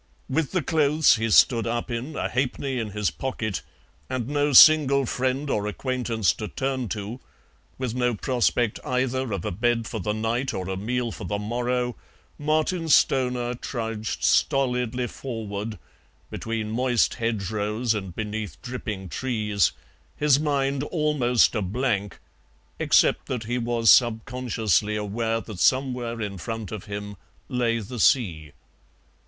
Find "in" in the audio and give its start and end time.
1.91-2.15, 2.79-2.89, 26.19-26.39